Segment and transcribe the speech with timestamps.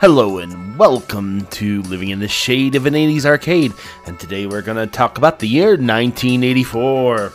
[0.00, 3.72] Hello and welcome to Living in the Shade of an 80s Arcade,
[4.06, 7.32] and today we're going to talk about the year 1984.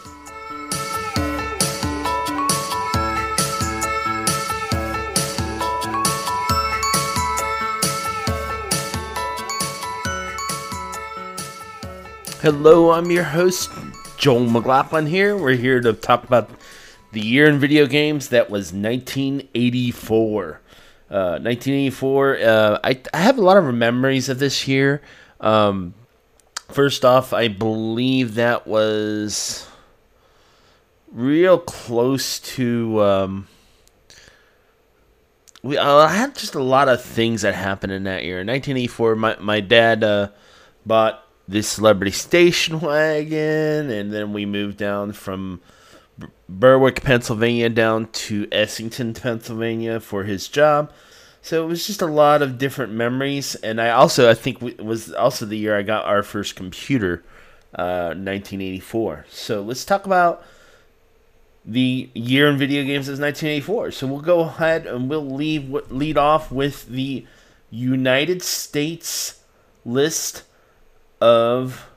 [12.39, 13.72] Hello, I'm your host,
[14.16, 15.36] Joel McLaughlin here.
[15.36, 16.50] We're here to talk about
[17.11, 20.61] the year in video games that was 1984.
[21.09, 22.38] 1984.
[22.38, 25.02] Uh, uh, I, I have a lot of memories of this year.
[25.39, 25.94] Um,
[26.70, 29.67] first off, I believe that was
[31.11, 33.02] real close to.
[33.02, 33.47] Um,
[35.61, 38.41] we uh, I had just a lot of things that happened in that year.
[38.41, 40.30] In 1984, my my dad uh,
[40.85, 45.61] bought this celebrity station wagon, and then we moved down from
[46.59, 50.92] Berwick, Pennsylvania, down to Essington, Pennsylvania for his job.
[51.42, 54.84] So it was just a lot of different memories, and I also I think it
[54.84, 57.24] was also the year I got our first computer,
[57.76, 59.26] uh, 1984.
[59.30, 60.46] So let's talk about
[61.66, 63.92] the year in video games is 1984.
[63.92, 67.26] So we'll go ahead and we'll leave lead off with the
[67.70, 69.42] United States
[69.84, 70.44] list
[71.20, 71.90] of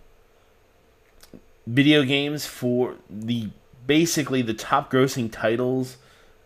[1.67, 3.51] video games for the
[3.87, 5.97] basically the top grossing titles.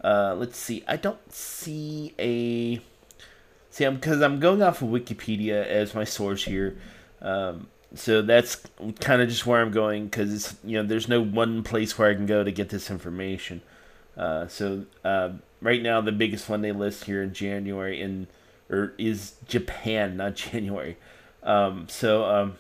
[0.02, 0.82] Uh, let's see.
[0.86, 2.80] I don't see a
[3.70, 3.84] see.
[3.84, 6.78] I'm because I'm going off of Wikipedia as my source here.
[7.20, 8.62] Um, so that's
[9.00, 12.08] kind of just where I'm going because it's you know there's no one place where
[12.08, 13.62] I can go to get this information.
[14.16, 18.26] Uh, so uh, right now the biggest one they list here in January in
[18.68, 20.96] or is Japan, not January.
[21.42, 22.56] Um, so um,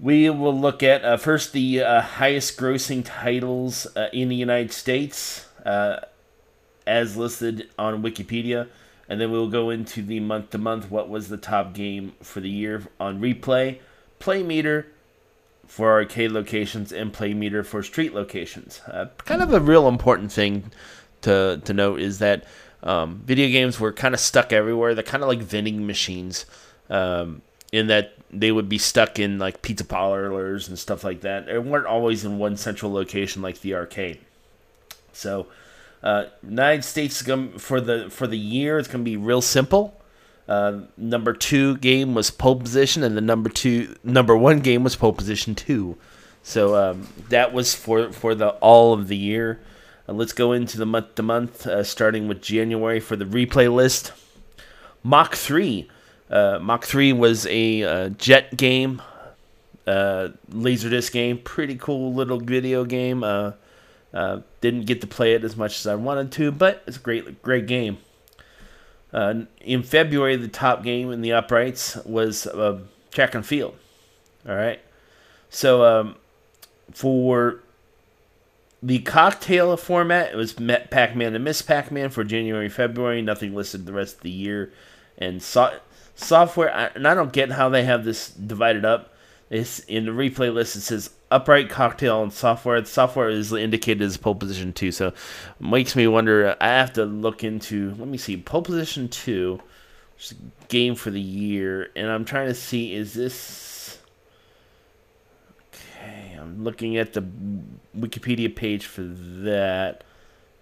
[0.00, 4.72] we will look at uh, first the uh, highest grossing titles uh, in the United
[4.72, 6.00] States uh,
[6.86, 8.68] as listed on Wikipedia.
[9.08, 12.40] And then we'll go into the month to month what was the top game for
[12.40, 13.78] the year on replay,
[14.18, 14.86] play meter
[15.66, 18.80] for arcade locations, and play meter for street locations.
[18.86, 20.70] Uh, kind of a real important thing
[21.22, 22.44] to, to note is that
[22.82, 24.94] um, video games were kind of stuck everywhere.
[24.94, 26.44] They're kind of like vending machines.
[26.90, 27.42] Um,
[27.72, 31.46] in that they would be stuck in like pizza parlors and stuff like that.
[31.46, 34.20] They weren't always in one central location like the arcade.
[35.12, 35.46] So,
[36.02, 37.22] uh, United States
[37.58, 39.94] for the for the year it's gonna be real simple.
[40.48, 44.96] Uh, number two game was pole position, and the number two number one game was
[44.96, 45.96] pole position two.
[46.42, 49.60] So um, that was for for the all of the year.
[50.08, 53.72] Uh, let's go into the month to month, uh, starting with January for the replay
[53.72, 54.12] list.
[55.02, 55.88] Mach three
[56.30, 59.02] uh, Mach 3 was a uh, jet game,
[59.86, 61.38] uh, Laserdisc game.
[61.38, 63.24] Pretty cool little video game.
[63.24, 63.52] Uh,
[64.12, 67.00] uh, didn't get to play it as much as I wanted to, but it's a
[67.00, 67.98] great, great game.
[69.12, 72.46] Uh, in February, the top game in the uprights was
[73.10, 73.74] track and field.
[74.46, 74.80] All right.
[75.50, 76.16] So um,
[76.92, 77.60] for
[78.82, 83.22] the cocktail format, it was Pac Man and Miss Pac Man for January, February.
[83.22, 84.72] Nothing listed the rest of the year.
[85.16, 85.72] And saw
[86.18, 89.14] software, and I don't get how they have this divided up.
[89.50, 90.76] It's in the replay list.
[90.76, 92.80] It says upright cocktail and software.
[92.80, 95.12] The software is indicated as pole position two, so
[95.58, 96.54] makes me wonder.
[96.60, 97.94] I have to look into.
[97.94, 98.36] Let me see.
[98.36, 99.60] Pole position two,
[100.68, 103.98] game for the year, and I'm trying to see is this.
[105.72, 107.24] Okay, I'm looking at the
[107.96, 110.04] Wikipedia page for that,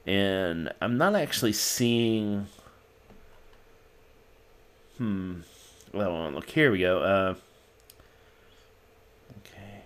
[0.07, 2.47] and I'm not actually seeing
[4.99, 5.41] Hmm.
[5.93, 6.99] Well, look, here we go.
[6.99, 7.35] Uh,
[9.39, 9.83] okay.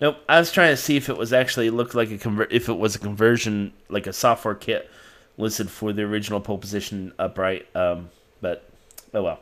[0.00, 0.18] Nope.
[0.28, 2.78] I was trying to see if it was actually looked like a convert if it
[2.78, 4.90] was a conversion like a software kit
[5.36, 7.66] listed for the original pole position upright.
[7.74, 8.68] Um, but
[9.14, 9.40] oh well.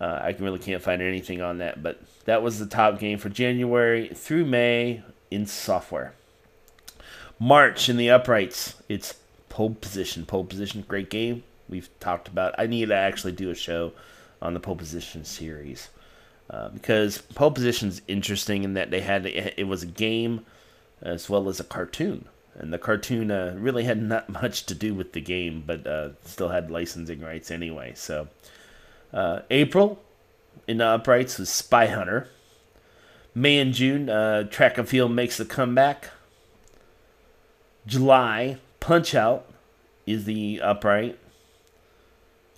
[0.00, 3.28] Uh, I really can't find anything on that, but that was the top game for
[3.28, 6.14] January through May in software.
[7.40, 9.14] March in the uprights, it's
[9.48, 10.24] pole position.
[10.24, 12.54] Pole position, great game we've talked about.
[12.58, 13.92] I need to actually do a show
[14.40, 15.88] on the pole position series
[16.50, 20.46] uh, because pole position is interesting in that they had it was a game
[21.02, 24.94] as well as a cartoon, and the cartoon uh, really had not much to do
[24.94, 27.92] with the game, but uh, still had licensing rights anyway.
[27.94, 28.28] So
[29.12, 30.02] uh, April
[30.66, 32.28] in the uprights was Spy Hunter.
[33.34, 36.10] May and June, uh, track and field makes a comeback.
[37.86, 39.46] July, Punch Out
[40.06, 41.18] is the upright.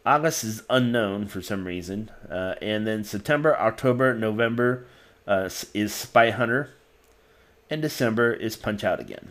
[0.05, 2.11] August is unknown for some reason.
[2.29, 4.87] Uh, and then September, October, November
[5.26, 6.70] uh, is Spy Hunter.
[7.69, 9.29] And December is Punch Out again.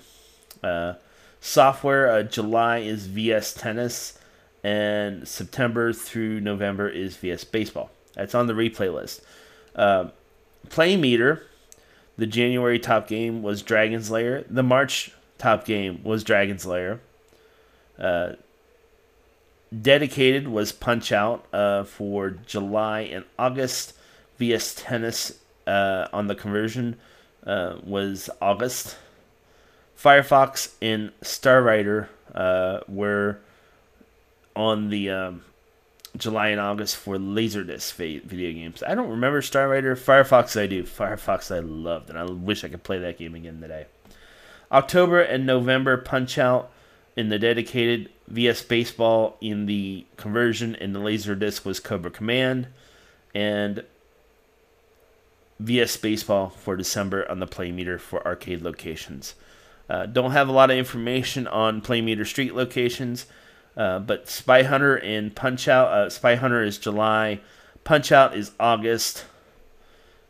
[0.63, 0.93] Uh,
[1.41, 4.17] software, uh, July is VS Tennis.
[4.63, 7.89] and September through November is VS Baseball.
[8.15, 9.21] That's on the replay list.
[9.75, 10.09] Uh,
[10.69, 11.43] play meter,
[12.17, 14.43] the January top game was Dragon's Lair.
[14.49, 16.99] The March top game was Dragon's Lair.
[19.77, 23.93] Dedicated was Punch Out uh, for July and August.
[24.37, 25.37] VS Tennis
[25.67, 26.97] uh, on the conversion
[27.45, 28.97] uh, was August.
[30.01, 33.39] Firefox and Star Rider uh, were
[34.55, 35.43] on the um,
[36.17, 38.81] July and August for Laserdisc video games.
[38.81, 39.95] I don't remember Star Rider.
[39.95, 40.83] Firefox I do.
[40.83, 43.85] Firefox I loved, and I wish I could play that game again today.
[44.71, 46.71] October and November Punch Out
[47.15, 52.67] in the dedicated VS Baseball in the conversion and the Laserdisc was Cobra Command
[53.33, 53.83] and
[55.59, 59.35] VS Baseball for December on the Playmeter for arcade locations.
[59.89, 63.25] Uh, don't have a lot of information on Playmeter Street locations,
[63.75, 65.87] uh, but Spy Hunter and Punch Out.
[65.87, 67.41] Uh, Spy Hunter is July,
[67.83, 69.25] Punch Out is August.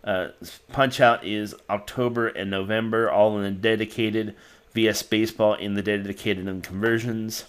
[0.04, 0.30] Uh,
[0.72, 4.34] Punch Out is October and November, all in the dedicated
[4.74, 7.46] VS Baseball in the dedicated and conversions.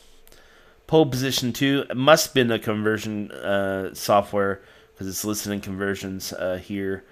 [0.87, 4.61] Pole position two it must have been a conversion uh, software
[4.93, 7.05] because it's listed in conversions uh, here.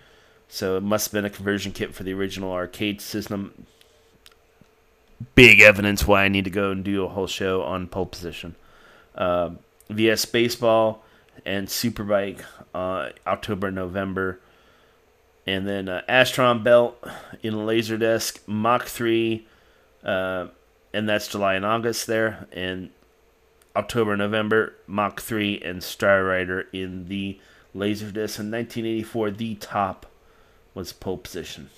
[0.49, 3.67] So it must have been a conversion kit for the original arcade system.
[5.35, 8.57] Big evidence why I need to go and do a whole show on pole position.
[9.15, 9.51] Uh,
[9.91, 11.03] VS Baseball
[11.45, 12.43] and Superbike
[12.75, 14.41] uh, October, November.
[15.47, 17.03] And then uh, Astron Belt
[17.43, 19.47] in Laserdisc, Mach 3,
[20.05, 20.47] uh,
[20.93, 22.47] and that's July and August there.
[22.53, 22.91] And
[23.77, 27.39] October, November, Mach 3 and Star Rider in the
[27.75, 28.41] Laserdisc.
[28.41, 30.07] In 1984, the top
[30.75, 31.71] was pole position.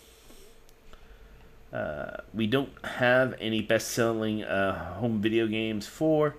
[1.72, 6.34] Uh, we don't have any best-selling uh, home video games for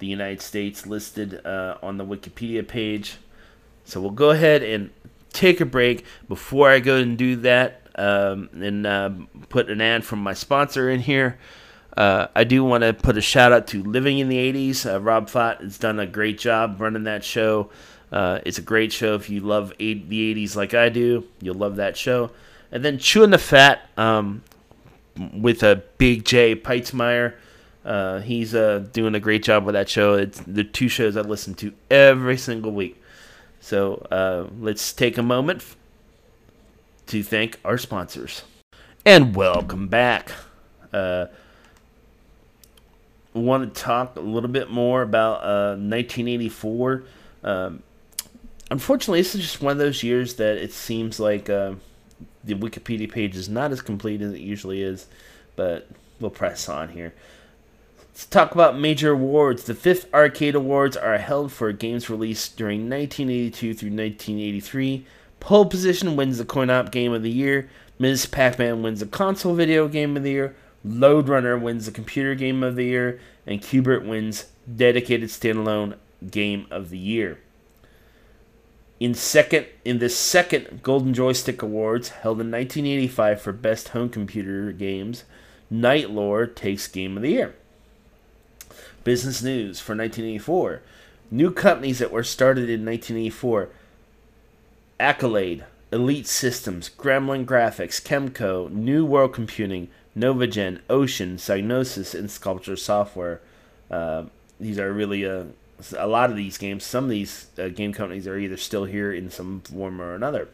[0.00, 3.18] the United States listed uh, on the Wikipedia page.
[3.84, 4.90] So we'll go ahead and
[5.32, 6.04] take a break.
[6.28, 9.10] Before I go and do that, um, and uh,
[9.48, 11.38] put an ad from my sponsor in here.
[11.96, 14.90] Uh, I do want to put a shout out to Living in the 80s.
[14.90, 17.70] Uh, Rob Fott has done a great job running that show.
[18.10, 19.14] Uh, it's a great show.
[19.14, 22.30] If you love eight, the 80s like I do, you'll love that show.
[22.70, 24.42] And then Chewing the Fat um,
[25.34, 27.34] with a Big J Peitzmeyer.
[27.84, 30.14] Uh, he's uh, doing a great job with that show.
[30.14, 33.02] It's the two shows I listen to every single week.
[33.60, 34.06] So
[34.58, 35.62] let's take a moment
[37.12, 38.42] to thank our sponsors.
[39.04, 40.32] And welcome back.
[40.94, 41.26] Uh,
[43.34, 47.04] want to talk a little bit more about uh, 1984.
[47.44, 47.82] Um,
[48.70, 51.74] unfortunately, this is just one of those years that it seems like uh,
[52.44, 55.06] the Wikipedia page is not as complete as it usually is,
[55.54, 55.86] but
[56.18, 57.12] we'll press on here.
[57.98, 59.64] Let's talk about major awards.
[59.64, 65.04] The fifth arcade awards are held for games released during 1982 through 1983.
[65.42, 67.68] Pole Position wins the Coin Op Game of the Year.
[67.98, 68.26] Ms.
[68.26, 70.54] Pac Man wins the Console Video Game of the Year.
[70.84, 73.20] Lode Runner wins the Computer Game of the Year.
[73.44, 75.96] And Q*bert wins Dedicated Standalone
[76.30, 77.40] Game of the Year.
[79.00, 84.70] In second, in the second Golden Joystick Awards held in 1985 for Best Home Computer
[84.70, 85.24] Games,
[85.68, 87.56] Knight Lore takes Game of the Year.
[89.02, 90.82] Business news for 1984.
[91.32, 93.70] New companies that were started in 1984
[95.02, 103.40] Accolade, Elite Systems, Gremlin Graphics, Kemco, New World Computing, Novagen, Ocean, Psygnosis, and Sculpture Software.
[103.90, 104.26] Uh,
[104.60, 105.44] these are really a, uh,
[105.98, 106.84] a lot of these games.
[106.84, 110.48] Some of these uh, game companies are either still here in some form or another.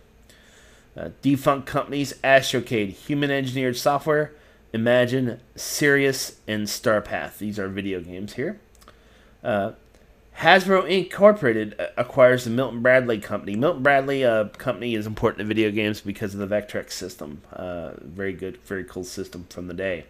[0.97, 4.33] Uh, defunct companies Astrocade, Human Engineered Software,
[4.73, 7.37] Imagine, Sirius, and Starpath.
[7.37, 8.59] These are video games here.
[10.39, 13.57] Hasbro Incorporated uh, acquires the Milton Bradley Company.
[13.57, 17.43] Milton Bradley uh, Company is important to video games because of the Vectrex system.
[17.53, 20.05] Uh, very good, very cool system from the day.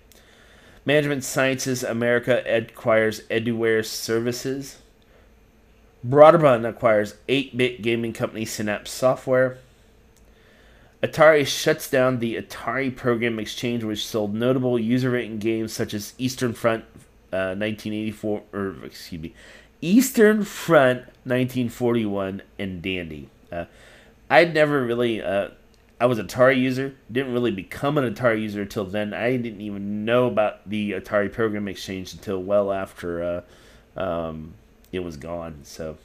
[0.85, 4.79] Management Sciences America acquires Eduware Services.
[6.07, 9.57] Broderbund acquires 8-bit gaming company Synapse Software.
[11.03, 16.53] Atari shuts down the Atari Program Exchange, which sold notable user-written games such as Eastern
[16.53, 16.85] Front,
[17.33, 19.35] uh, 1984, or excuse me,
[19.81, 23.29] Eastern Front 1941 and Dandy.
[23.51, 23.67] Uh,
[24.29, 25.49] I'd never really, uh,
[26.01, 29.15] I was an Atari user, didn't really become an Atari user until then.
[29.15, 33.45] I didn't even know about the Atari Program Exchange until well after
[33.97, 34.55] uh, um,
[34.91, 35.61] it was gone.
[35.63, 35.97] So,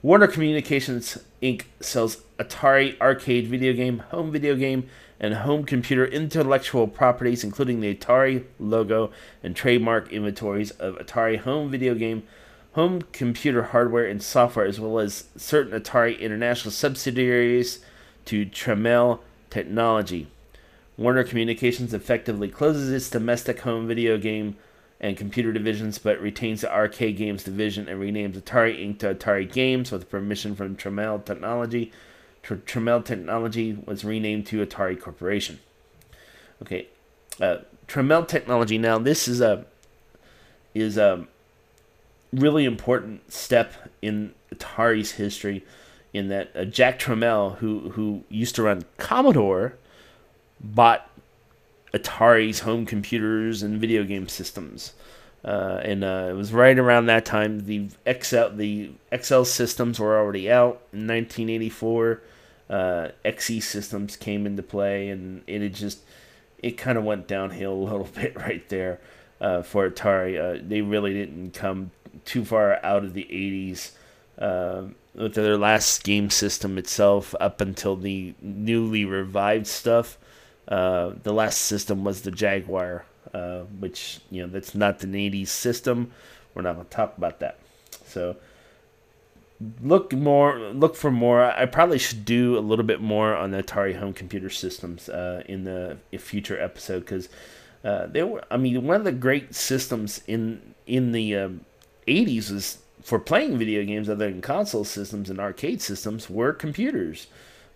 [0.00, 1.64] Warner Communications Inc.
[1.80, 4.88] sells Atari arcade video game, home video game,
[5.20, 11.70] and home computer intellectual properties, including the Atari logo and trademark inventories of Atari home
[11.70, 12.24] video game
[12.72, 17.84] home computer hardware and software, as well as certain Atari international subsidiaries,
[18.24, 20.28] to Tramel Technology.
[20.96, 24.56] Warner Communications effectively closes its domestic home video game
[25.00, 29.00] and computer divisions, but retains the arcade games division and renames Atari Inc.
[29.00, 31.90] to Atari Games with permission from Tramel Technology.
[32.44, 35.58] Tramel Technology was renamed to Atari Corporation.
[36.62, 36.86] Okay,
[37.40, 38.78] uh, Tramel Technology.
[38.78, 39.66] Now this is a
[40.74, 41.26] is a
[42.32, 45.64] really important step in Atari's history,
[46.12, 49.74] in that uh, Jack Tramiel, who who used to run Commodore,
[50.60, 51.10] bought
[51.92, 54.92] Atari's home computers and video game systems.
[55.44, 60.16] Uh, and uh, it was right around that time the XL the XL systems were
[60.16, 62.22] already out in 1984.
[62.70, 66.00] Uh, XE systems came into play, and it just
[66.58, 69.00] it kind of went downhill a little bit right there
[69.42, 70.38] uh, for Atari.
[70.38, 71.90] Uh, they really didn't come
[72.24, 73.90] too far out of the 80s
[74.38, 74.84] uh,
[75.14, 80.16] with their last game system itself up until the newly revived stuff.
[80.68, 85.48] Uh, the last system was the Jaguar, uh, which you know that's not the '80s
[85.48, 86.12] system.
[86.54, 87.58] We're not going to talk about that.
[88.06, 88.36] So
[89.82, 91.42] look more, look for more.
[91.42, 95.42] I probably should do a little bit more on the Atari home computer systems uh,
[95.46, 97.28] in the future episode because
[97.84, 98.42] uh, they were.
[98.50, 101.64] I mean, one of the great systems in in the um,
[102.06, 107.26] '80s was for playing video games other than console systems and arcade systems were computers.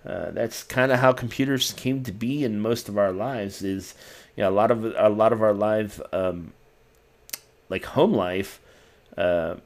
[0.04, 3.62] Uh, that's kind of how computers came to be in most of our lives.
[3.62, 3.94] Is
[4.36, 6.52] you know, a lot of a lot of our life, um,
[7.68, 8.60] like home life,
[9.18, 9.56] uh,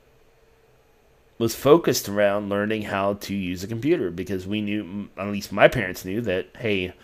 [1.37, 5.69] was focused around learning how to use a computer because we knew, at least my
[5.69, 6.95] parents knew that hey,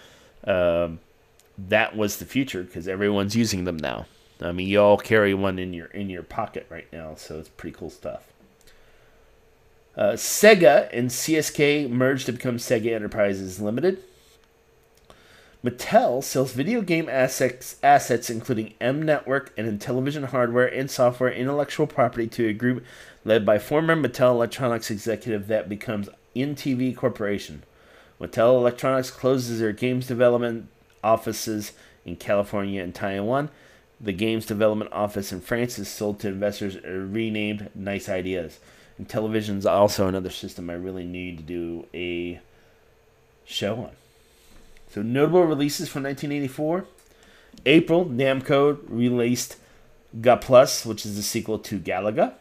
[0.44, 1.00] um,
[1.58, 4.06] that was the future because everyone's using them now.
[4.40, 7.48] I mean, you all carry one in your in your pocket right now, so it's
[7.48, 8.24] pretty cool stuff.
[9.96, 14.02] Uh, Sega and CSK merged to become Sega Enterprises Limited.
[15.64, 21.86] Mattel sells video game assets, assets including M Network and Intellivision hardware and software intellectual
[21.86, 22.84] property to a group
[23.24, 27.62] led by former Mattel Electronics executive that becomes NTV Corporation.
[28.20, 30.68] Mattel Electronics closes their games development
[31.02, 31.72] offices
[32.04, 33.50] in California and Taiwan.
[34.00, 38.58] The games development office in France is sold to investors renamed Nice Ideas.
[38.98, 42.40] And Intellivision's also another system I really need to do a
[43.44, 43.90] show on.
[44.90, 46.86] So notable releases from 1984.
[47.64, 49.56] April, Namco released
[50.20, 52.34] Gaplus, which is the sequel to Galaga.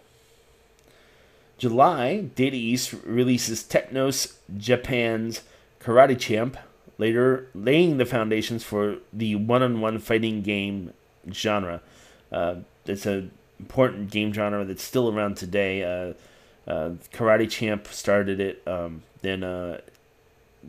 [1.58, 5.42] July, Data East releases Technos Japan's
[5.82, 6.58] Karate Champ,
[6.98, 10.94] later laying the foundations for the one-on-one fighting game
[11.32, 11.82] genre.
[12.32, 15.84] Uh, it's an important game genre that's still around today.
[15.84, 16.14] Uh,
[16.70, 18.64] uh, Karate Champ started it.
[18.68, 19.82] Um, then uh,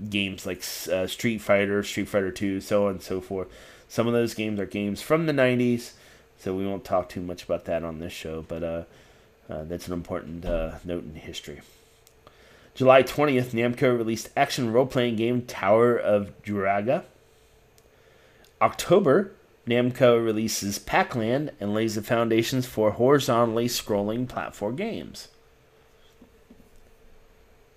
[0.09, 3.49] games like uh, Street Fighter, Street Fighter Two, so on and so forth.
[3.89, 5.93] Some of those games are games from the '90s,
[6.39, 8.45] so we won't talk too much about that on this show.
[8.47, 8.83] But uh,
[9.49, 11.61] uh, that's an important note in history.
[12.77, 17.07] July 20th, Namco released action role-playing game Tower of Druaga.
[18.61, 19.33] October,
[19.67, 25.29] Namco releases Pac-Land and lays the foundations for horizontally scrolling platform games.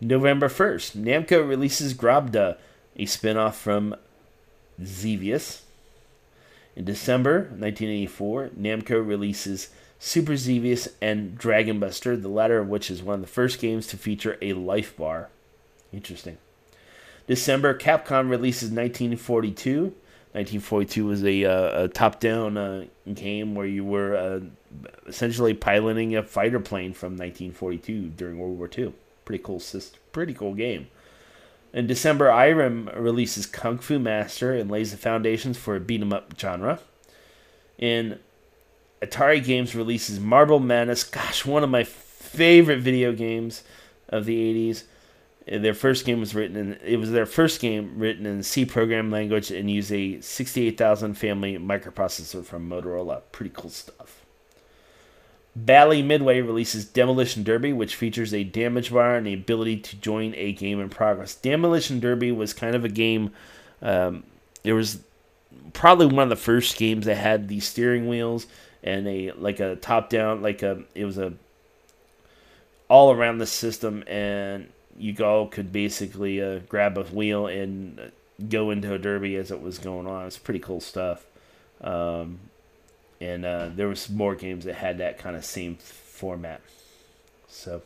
[0.02, 2.58] November 1st, Namco releases Grobda,
[2.98, 3.96] a spin-off from
[4.84, 5.62] Xevious.
[6.76, 13.04] In December 1984, Namco releases Super Xevious and Dragon Buster, the latter of which is
[13.04, 15.30] one of the first games to feature a life bar.
[15.92, 16.38] Interesting.
[17.28, 19.94] December, Capcom releases 1942.
[20.32, 24.40] 1942 was a, uh, a top-down uh, game where you were uh,
[25.08, 28.94] essentially piloting a fighter plane from 1942 during World War II.
[29.26, 30.88] Pretty cool, system, pretty cool game.
[31.74, 36.14] In December, Irem releases Kung Fu Master and lays the foundations for a beat 'em
[36.14, 36.80] up genre.
[37.78, 38.20] In
[39.02, 43.64] Atari Games releases Marble Madness, gosh, one of my favorite video games
[44.10, 44.84] of the 80s.
[45.48, 49.10] Their first game was written in it was their first game written in C program
[49.10, 53.22] language and used a 68000 family microprocessor from Motorola.
[53.32, 54.24] Pretty cool stuff.
[55.56, 60.36] Bally Midway releases Demolition Derby, which features a damage bar and the ability to join
[60.36, 61.34] a game in progress.
[61.34, 63.32] Demolition Derby was kind of a game.
[63.82, 64.24] Um,
[64.64, 65.00] it was
[65.74, 68.46] probably one of the first games that had these steering wheels
[68.84, 71.34] and a like a top down like a it was a
[72.88, 78.12] all around the system and you all could basically uh, grab a wheel and
[78.48, 80.28] go into a derby as it was going on.
[80.28, 81.26] It's pretty cool stuff.
[81.82, 82.40] Um,
[83.22, 86.62] and uh, there was more games that had that kind of same format.
[87.48, 87.82] So,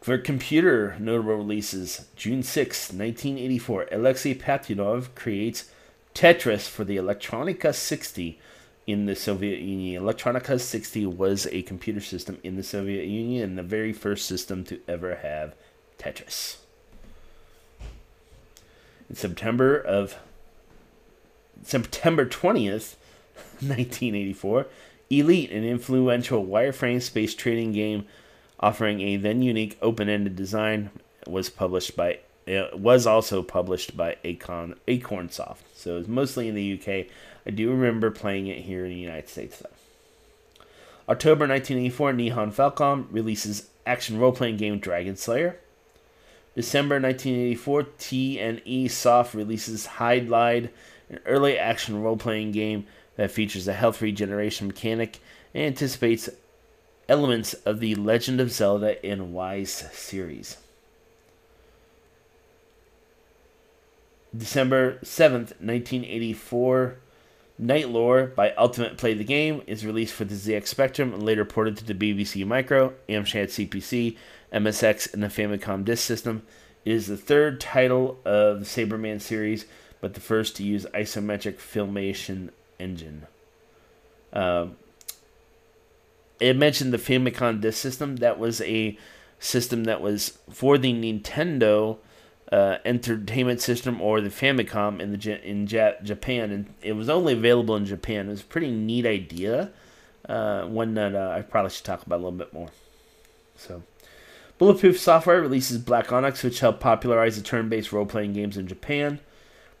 [0.00, 5.70] for computer notable releases, June 6, 1984, Alexei Pajitnov creates
[6.14, 8.38] Tetris for the Elektronika 60
[8.86, 10.02] in the Soviet Union.
[10.02, 14.64] Elektronika 60 was a computer system in the Soviet Union and the very first system
[14.64, 15.54] to ever have
[15.98, 16.58] Tetris.
[19.08, 20.16] In September of
[21.62, 22.94] September 20th,
[23.60, 24.66] 1984,
[25.10, 28.06] Elite, an influential wireframe space trading game
[28.58, 30.90] offering a then unique open-ended design,
[31.26, 35.58] was published by it was also published by Acorn Acornsoft.
[35.74, 37.06] So it's mostly in the UK.
[37.46, 39.70] I do remember playing it here in the United States though.
[41.08, 45.56] October 1984, Nihon Falcom releases action role-playing game Dragon Slayer.
[46.56, 50.70] December 1984, T&E Soft releases Hydlide,
[51.08, 52.86] an early action role-playing game
[53.16, 55.18] that features a health regeneration mechanic
[55.54, 56.28] and anticipates
[57.08, 60.56] elements of the Legend of Zelda and Ys series.
[64.36, 66.96] December 7th, 1984,
[67.58, 71.44] Knight Lore by Ultimate Play the Game is released for the ZX Spectrum and later
[71.44, 74.16] ported to the BBC Micro, Amstrad CPC,
[74.52, 76.42] MSX, and the Famicom Disk System.
[76.84, 79.64] It is the third title of the Sabreman series,
[80.00, 83.26] but the first to use isometric filmation engine.
[84.32, 84.76] Um,
[86.38, 88.16] it mentioned the Famicom Disk System.
[88.16, 88.98] That was a
[89.38, 91.98] system that was for the Nintendo
[92.52, 97.76] uh, Entertainment System or the Famicom in the in Japan, and it was only available
[97.76, 98.26] in Japan.
[98.26, 99.70] It was a pretty neat idea,
[100.28, 102.68] uh, one that uh, I probably should talk about a little bit more.
[103.56, 103.82] So,
[104.58, 109.18] Bulletproof Software releases Black Onyx, which helped popularize the turn-based role-playing games in Japan.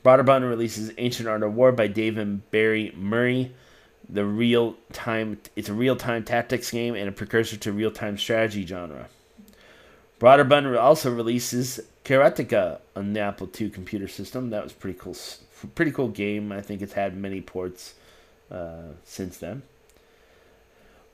[0.04, 3.52] Broderbund releases Ancient Art of War by Dave and Barry Murray.
[4.08, 8.16] The real time it's a real time tactics game and a precursor to real time
[8.16, 9.08] strategy genre.
[10.18, 14.50] Broderbund also releases Karateka on the Apple II computer system.
[14.50, 15.16] That was pretty cool.
[15.74, 16.52] Pretty cool game.
[16.52, 17.94] I think it's had many ports
[18.50, 19.62] uh, since then.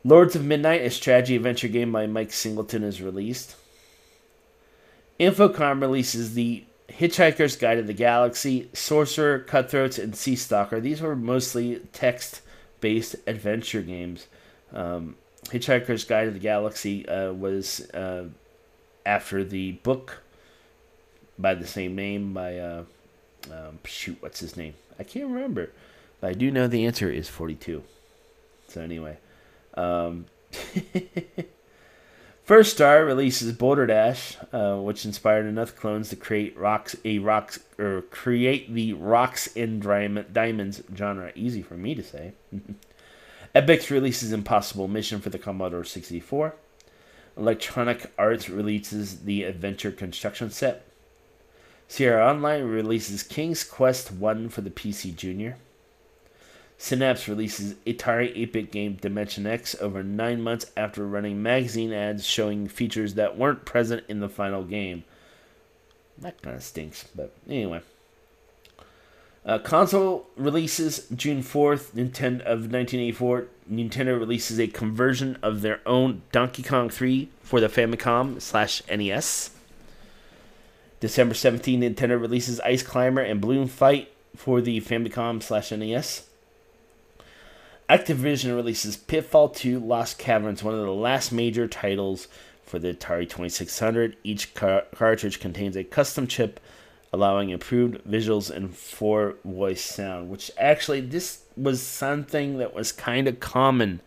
[0.04, 3.56] Lords of Midnight, a strategy adventure game by Mike Singleton, is released.
[5.20, 10.80] Infocom releases the Hitchhiker's Guide to the Galaxy, Sorcerer, Cutthroats, and Sea Stalker.
[10.80, 12.40] These were mostly text
[12.80, 14.26] based adventure games.
[14.72, 18.24] Um, Hitchhiker's Guide to the Galaxy uh, was uh,
[19.04, 20.22] after the book
[21.38, 22.84] by the same name by uh,
[23.50, 24.74] um, shoot, what's his name?
[24.98, 25.70] I can't remember,
[26.20, 27.82] but I do know the answer is forty-two.
[28.68, 29.18] So anyway,
[29.74, 30.26] um,
[32.44, 37.60] First Star releases Boulder Dash, uh, which inspired enough clones to create rocks a rocks
[37.78, 39.82] or create the rocks and
[40.32, 41.32] diamonds genre.
[41.34, 42.32] Easy for me to say.
[43.54, 46.54] Epyx releases Impossible Mission for the Commodore 64.
[47.36, 50.86] Electronic Arts releases the Adventure Construction Set.
[51.88, 55.56] Sierra Online releases King's Quest 1 for the PC Junior.
[56.78, 62.66] Synapse releases Atari 8-bit game Dimension X over nine months after running magazine ads showing
[62.66, 65.04] features that weren't present in the final game.
[66.18, 67.82] That kind of stinks, but anyway.
[69.44, 73.46] Uh, console releases June 4th, Nintendo of 1984.
[73.70, 79.50] Nintendo releases a conversion of their own Donkey Kong 3 for the Famicom slash NES.
[81.00, 86.28] December 17th, Nintendo releases Ice Climber and Balloon Fight for the Famicom slash NES.
[87.88, 92.28] Activision releases Pitfall 2 Lost Caverns, one of the last major titles
[92.64, 94.16] for the Atari 2600.
[94.22, 96.60] Each car- cartridge contains a custom chip
[97.12, 103.28] allowing improved visuals and four voice sound, which actually this was something that was kind
[103.28, 104.00] of common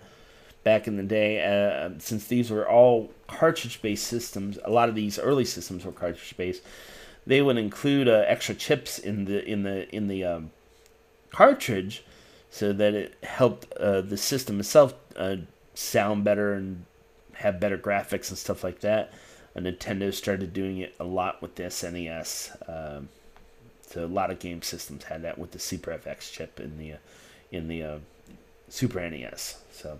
[0.64, 4.96] back in the day uh, since these were all cartridge based systems a lot of
[4.96, 6.64] these early systems were cartridge based
[7.28, 10.50] they would include uh, extra chips in the in the in the um,
[11.32, 12.04] cartridge
[12.50, 15.36] so that it helped uh, the system itself uh,
[15.74, 16.86] sound better and
[17.34, 19.12] have better graphics and stuff like that.
[19.62, 22.70] Nintendo started doing it a lot with the SNES.
[22.70, 23.10] Um,
[23.88, 26.94] so a lot of game systems had that with the Super FX chip in the
[27.52, 27.98] in the uh,
[28.68, 29.60] Super NES.
[29.72, 30.00] So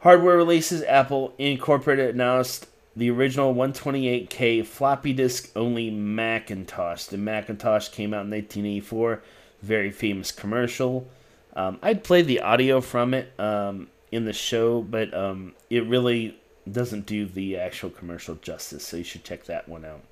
[0.00, 7.04] hardware releases: Apple Incorporated announced the original 128K floppy disk only Macintosh.
[7.04, 9.22] The Macintosh came out in 1984
[9.62, 11.08] very famous commercial.
[11.54, 16.38] Um, I'd play the audio from it um, in the show, but um, it really
[16.72, 20.02] doesn't do the actual commercial justice, so you should check that one out.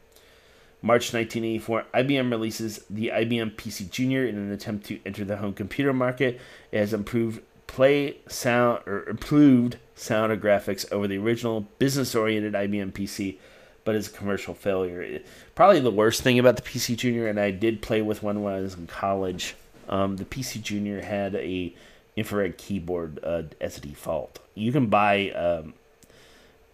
[0.83, 5.53] March 1984, IBM releases the IBM PC Junior in an attempt to enter the home
[5.53, 6.41] computer market.
[6.71, 12.93] It has improved play sound or improved sound or graphics over the original business-oriented IBM
[12.93, 13.39] PC,
[13.85, 15.21] but is a commercial failure.
[15.55, 18.55] Probably the worst thing about the PC Junior, and I did play with one when
[18.55, 19.57] I was in college.
[19.89, 21.75] Um, the PC Junior had a
[22.17, 24.39] infrared keyboard uh, as a default.
[24.55, 25.75] You can buy um,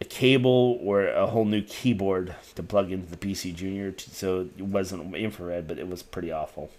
[0.03, 4.65] a cable or a whole new keyboard to plug into the PC Junior, so it
[4.65, 6.73] wasn't infrared, but it was pretty awful.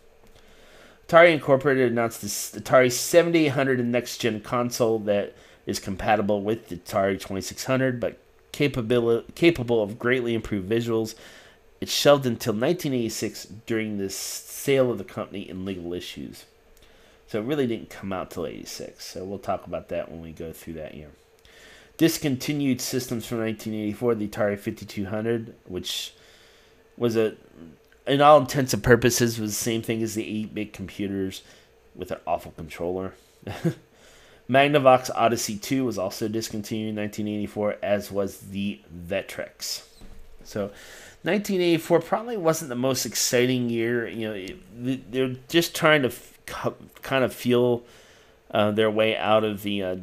[1.07, 2.27] Atari Incorporated announced the
[2.59, 8.19] Atari 7800 and next gen console that is compatible with the Atari 2600, but
[8.51, 11.15] capable capable of greatly improved visuals.
[11.79, 16.43] It shelved until 1986 during the sale of the company and legal issues.
[17.27, 19.01] So it really didn't come out till 86.
[19.01, 21.12] So we'll talk about that when we go through that year.
[21.97, 26.13] Discontinued systems from 1984, the Atari 5200, which
[26.97, 27.36] was a,
[28.08, 31.43] in all intents and purposes, was the same thing as the 8-bit computers
[31.95, 33.13] with an awful controller.
[34.49, 39.84] Magnavox Odyssey 2 was also discontinued in 1984, as was the Vectrex.
[40.43, 40.71] So,
[41.23, 44.08] 1984 probably wasn't the most exciting year.
[44.08, 46.38] You know, they're just trying to f-
[47.01, 47.84] kind of feel
[48.51, 49.95] uh, their way out of the uh,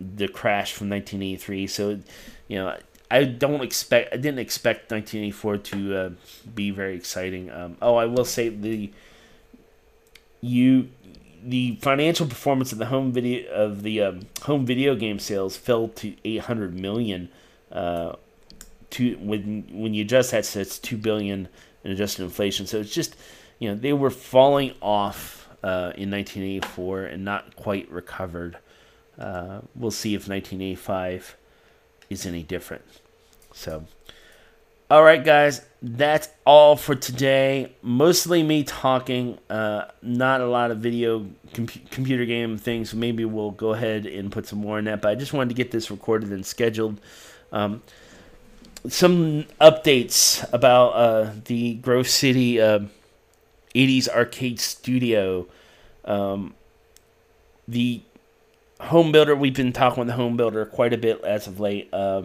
[0.00, 1.66] the crash from 1983.
[1.66, 2.00] So,
[2.48, 2.76] you know,
[3.10, 6.10] I don't expect, I didn't expect 1984 to uh,
[6.54, 7.50] be very exciting.
[7.50, 8.92] Um, oh, I will say the
[10.40, 10.90] you
[11.42, 15.88] the financial performance of the home video of the um, home video game sales fell
[15.88, 17.28] to 800 million.
[17.70, 18.16] Uh,
[18.90, 21.48] to when when you adjust that, so it's two billion
[21.82, 22.66] in adjusted inflation.
[22.66, 23.16] So it's just
[23.58, 28.58] you know they were falling off uh, in 1984 and not quite recovered.
[29.18, 31.36] Uh, we'll see if 1985
[32.10, 32.82] is any different.
[33.52, 33.84] So,
[34.90, 37.72] all right, guys, that's all for today.
[37.82, 42.94] Mostly me talking, uh, not a lot of video com- computer game things.
[42.94, 45.54] Maybe we'll go ahead and put some more in that, but I just wanted to
[45.54, 47.00] get this recorded and scheduled.
[47.52, 47.82] Um,
[48.88, 52.80] some updates about uh, the Grove City uh,
[53.74, 55.46] 80s uh, arcade studio.
[56.04, 56.54] Um,
[57.66, 58.02] the
[58.84, 61.88] home builder, we've been talking with the home builder quite a bit as of late.
[61.92, 62.22] Uh,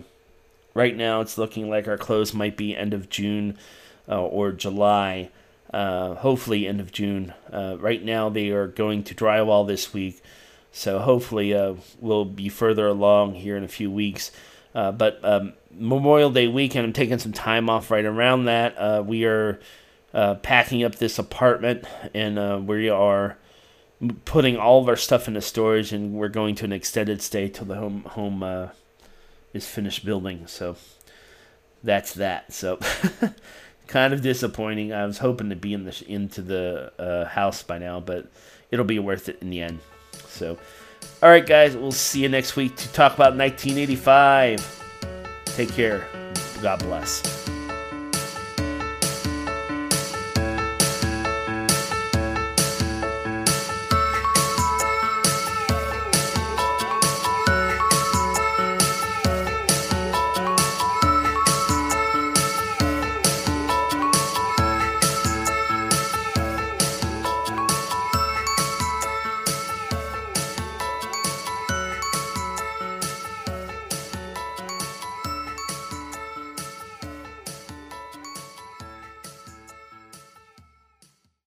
[0.74, 3.58] right now, it's looking like our close might be end of June
[4.08, 5.30] uh, or July.
[5.74, 7.34] Uh, hopefully, end of June.
[7.52, 10.22] Uh, right now, they are going to drywall this week,
[10.72, 14.32] so hopefully, uh, we'll be further along here in a few weeks.
[14.74, 19.06] Uh, but um, Memorial Day weekend, I'm taking some time off right around that.
[19.06, 19.60] we are
[20.14, 23.38] packing up this apartment, and we are
[24.26, 27.66] putting all of our stuff into storage, and we're going to an extended stay till
[27.66, 28.70] the home home uh,
[29.54, 30.48] is finished building.
[30.48, 30.78] So
[31.84, 32.54] that's that.
[32.54, 32.80] So
[33.88, 34.94] kind of disappointing.
[34.94, 38.32] I was hoping to be in the into the uh, house by now, but
[38.72, 39.80] it'll be worth it in the end.
[40.28, 40.58] So,
[41.22, 44.86] all right, guys, we'll see you next week to talk about 1985.
[45.46, 46.08] Take care.
[46.62, 47.59] God bless.